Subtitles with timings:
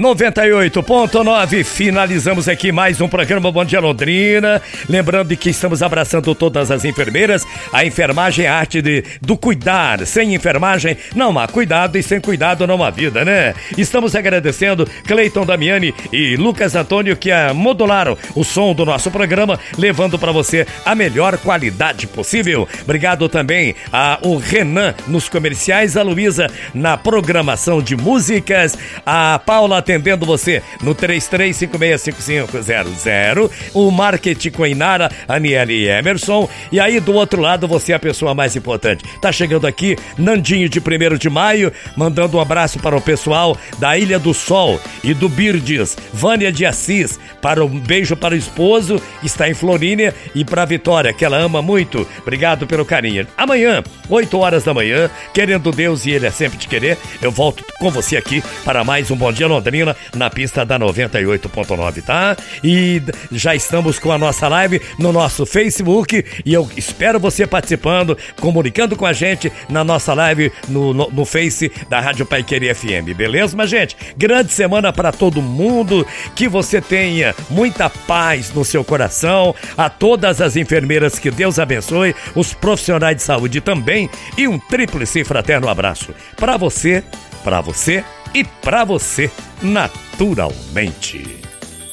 [0.00, 4.62] 98.9, finalizamos aqui mais um programa Bom Dia Londrina.
[4.88, 7.46] Lembrando que estamos abraçando todas as enfermeiras.
[7.70, 10.06] A enfermagem é a arte de, do cuidar.
[10.06, 13.54] Sem enfermagem não há cuidado e sem cuidado não há vida, né?
[13.76, 19.60] Estamos agradecendo Cleiton Damiani e Lucas Antônio que a, modularam o som do nosso programa,
[19.76, 22.66] levando para você a melhor qualidade possível.
[22.84, 30.24] Obrigado também ao Renan nos comerciais, a Luísa na programação de músicas, a Paula atendendo
[30.24, 33.50] você no 33565500.
[33.74, 36.48] O marketing com Inara, Aniele e Emerson.
[36.70, 39.02] E aí do outro lado você é a pessoa mais importante.
[39.20, 40.82] Tá chegando aqui Nandinho de 1
[41.18, 45.96] de maio, mandando um abraço para o pessoal da Ilha do Sol e do Birdes,
[46.12, 50.66] Vânia de Assis, para um beijo para o esposo, está em Florínia, e para a
[50.66, 52.06] Vitória, que ela ama muito.
[52.20, 53.26] Obrigado pelo carinho.
[53.36, 57.64] Amanhã, 8 horas da manhã, querendo Deus e Ele é sempre te querer, eu volto
[57.78, 59.79] com você aqui para mais um Bom Dia Londrina
[60.14, 62.36] na pista da 98.9, tá?
[62.62, 63.02] E
[63.32, 68.96] já estamos com a nossa live no nosso Facebook e eu espero você participando, comunicando
[68.96, 73.14] com a gente na nossa live no, no, no Face da Rádio Pai Querer FM,
[73.16, 73.96] beleza, minha gente?
[74.16, 80.40] Grande semana para todo mundo, que você tenha muita paz no seu coração, a todas
[80.40, 86.14] as enfermeiras que Deus abençoe, os profissionais de saúde também e um tríplice fraterno abraço
[86.36, 87.02] para você,
[87.42, 89.30] para você e para você,
[89.62, 91.38] naturalmente.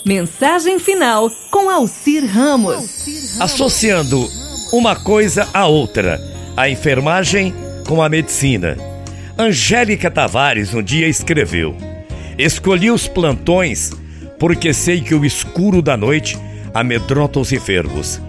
[0.06, 3.40] Mensagem final com Alcir Ramos.
[3.40, 4.28] Associando
[4.72, 6.20] uma coisa à outra,
[6.56, 7.54] a enfermagem
[7.88, 8.78] com a medicina.
[9.38, 11.76] Angélica Tavares um dia escreveu:
[12.38, 13.92] Escolhi os plantões
[14.40, 16.38] porque sei que o escuro da noite
[16.74, 18.22] amedronta os enfermos.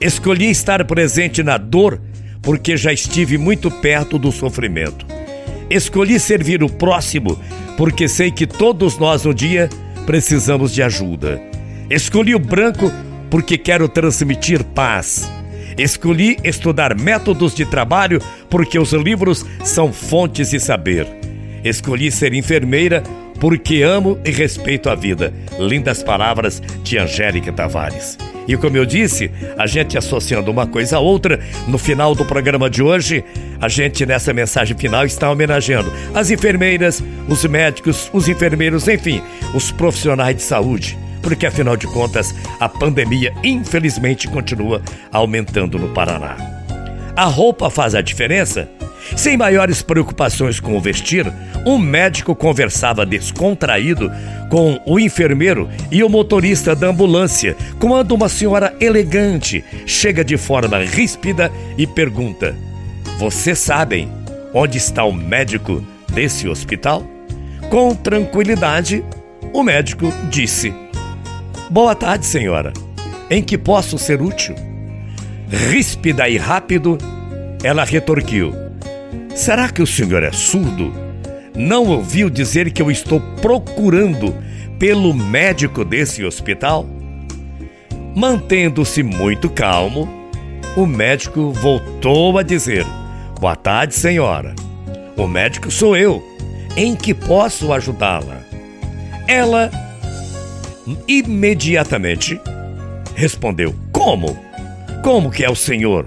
[0.00, 2.00] Escolhi estar presente na dor
[2.42, 5.06] porque já estive muito perto do sofrimento.
[5.72, 7.40] Escolhi servir o próximo
[7.78, 9.70] porque sei que todos nós um dia
[10.04, 11.40] precisamos de ajuda.
[11.88, 12.92] Escolhi o branco
[13.30, 15.32] porque quero transmitir paz.
[15.78, 21.06] Escolhi estudar métodos de trabalho porque os livros são fontes de saber.
[21.64, 23.02] Escolhi ser enfermeira
[23.40, 25.32] porque amo e respeito a vida.
[25.58, 28.18] Lindas palavras de Angélica Tavares.
[28.46, 31.38] E como eu disse, a gente associando uma coisa a outra,
[31.68, 33.24] no final do programa de hoje,
[33.60, 39.22] a gente nessa mensagem final está homenageando as enfermeiras, os médicos, os enfermeiros, enfim,
[39.54, 40.98] os profissionais de saúde.
[41.22, 44.82] Porque afinal de contas, a pandemia infelizmente continua
[45.12, 46.36] aumentando no Paraná.
[47.14, 48.68] A roupa faz a diferença?
[49.16, 51.30] Sem maiores preocupações com o vestir,
[51.66, 54.10] um médico conversava descontraído
[54.50, 60.78] com o enfermeiro e o motorista da ambulância, quando uma senhora elegante chega de forma
[60.78, 62.54] ríspida e pergunta:
[63.18, 64.08] Vocês sabem
[64.52, 67.06] onde está o médico desse hospital?
[67.70, 69.04] Com tranquilidade,
[69.52, 70.74] o médico disse:
[71.70, 72.72] Boa tarde, senhora.
[73.30, 74.54] Em que posso ser útil?
[75.48, 76.98] Ríspida e rápido,
[77.62, 78.61] ela retorquiu:
[79.34, 80.92] Será que o senhor é surdo?
[81.54, 84.34] Não ouviu dizer que eu estou procurando
[84.78, 86.86] pelo médico desse hospital?
[88.14, 90.08] Mantendo-se muito calmo,
[90.76, 92.86] o médico voltou a dizer:
[93.40, 94.54] Boa tarde, senhora.
[95.16, 96.22] O médico sou eu.
[96.76, 98.40] Em que posso ajudá-la?
[99.28, 99.70] Ela
[101.06, 102.40] imediatamente
[103.14, 104.36] respondeu: Como?
[105.02, 106.06] Como que é o senhor?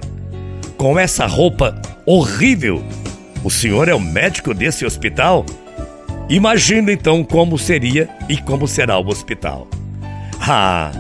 [0.78, 2.84] Com essa roupa horrível
[3.46, 5.46] o senhor é o médico desse hospital?
[6.28, 9.68] Imagina então como seria e como será o hospital.
[10.42, 10.92] Ah,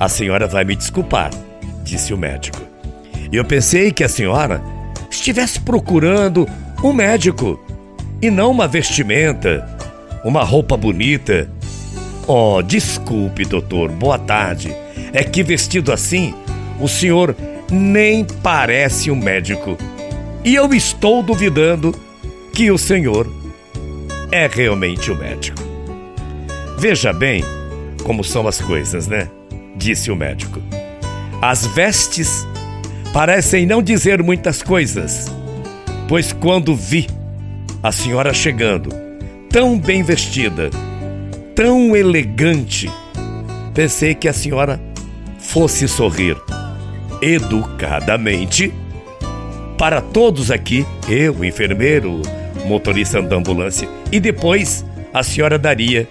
[0.00, 1.30] a senhora vai me desculpar,
[1.84, 2.60] disse o médico.
[3.32, 4.60] Eu pensei que a senhora
[5.08, 6.44] estivesse procurando
[6.82, 7.64] um médico
[8.20, 9.64] e não uma vestimenta,
[10.24, 11.48] uma roupa bonita.
[12.26, 14.74] Oh, desculpe, doutor, boa tarde.
[15.12, 16.34] É que vestido assim,
[16.80, 17.36] o senhor
[17.70, 19.78] nem parece um médico.
[20.44, 21.94] E eu estou duvidando
[22.52, 23.32] que o Senhor
[24.32, 25.62] é realmente o médico.
[26.78, 27.44] Veja bem
[28.02, 29.28] como são as coisas, né?
[29.76, 30.60] Disse o médico.
[31.40, 32.44] As vestes
[33.12, 35.30] parecem não dizer muitas coisas,
[36.08, 37.06] pois quando vi
[37.80, 38.90] a senhora chegando,
[39.48, 40.70] tão bem vestida,
[41.54, 42.90] tão elegante,
[43.74, 44.80] pensei que a senhora
[45.38, 46.36] fosse sorrir
[47.20, 48.72] educadamente
[49.82, 52.22] para todos aqui, eu, enfermeiro,
[52.66, 56.08] motorista da ambulância, e depois a senhora daria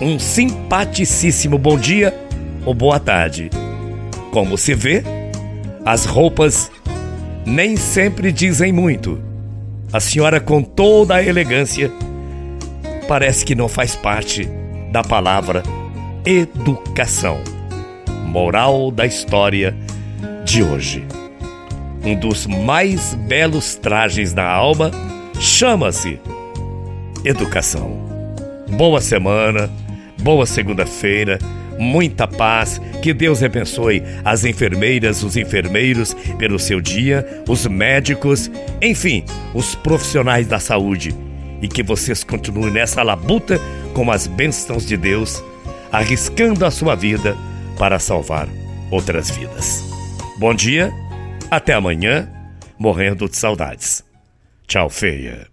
[0.00, 2.12] um simpaticíssimo bom dia
[2.66, 3.48] ou boa tarde.
[4.32, 5.04] Como se vê,
[5.84, 6.68] as roupas
[7.46, 9.20] nem sempre dizem muito.
[9.92, 11.92] A senhora, com toda a elegância,
[13.06, 14.50] parece que não faz parte
[14.90, 15.62] da palavra
[16.26, 17.38] educação.
[18.26, 19.76] Moral da história
[20.44, 21.06] de hoje.
[22.04, 24.90] Um dos mais belos trajes da alma
[25.40, 26.18] chama-se
[27.24, 27.96] educação.
[28.70, 29.70] Boa semana,
[30.20, 31.38] boa segunda-feira,
[31.78, 38.50] muita paz, que Deus abençoe as enfermeiras, os enfermeiros pelo seu dia, os médicos,
[38.80, 41.14] enfim, os profissionais da saúde
[41.60, 43.60] e que vocês continuem nessa labuta
[43.94, 45.42] com as bênçãos de Deus,
[45.92, 47.36] arriscando a sua vida
[47.78, 48.48] para salvar
[48.90, 49.84] outras vidas.
[50.38, 50.92] Bom dia,
[51.52, 52.32] até amanhã,
[52.78, 54.02] morrendo de saudades.
[54.66, 55.51] Tchau, feia.